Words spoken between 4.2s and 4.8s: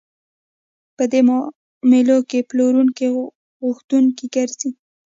ګرځي